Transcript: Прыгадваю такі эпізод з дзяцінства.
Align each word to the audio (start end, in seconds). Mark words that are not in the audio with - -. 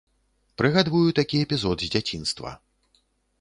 Прыгадваю 0.61 1.01
такі 1.19 1.41
эпізод 1.49 1.77
з 1.85 1.91
дзяцінства. 1.97 2.55